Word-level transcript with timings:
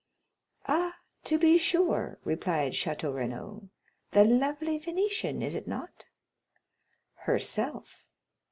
"Ah, 0.67 0.97
to 1.25 1.37
be 1.37 1.59
sure," 1.59 2.17
replied 2.23 2.71
Château 2.71 3.13
Renaud; 3.13 3.69
"the 4.13 4.25
lovely 4.25 4.79
Venetian, 4.79 5.43
is 5.43 5.53
it 5.53 5.67
not?" 5.67 6.07
"Herself." 7.13 8.07